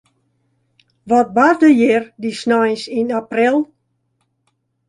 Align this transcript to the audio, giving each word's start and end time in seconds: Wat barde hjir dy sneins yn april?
Wat 1.09 1.29
barde 1.35 1.69
hjir 1.77 2.03
dy 2.21 2.31
sneins 2.41 2.83
yn 2.99 3.09
april? 3.21 3.55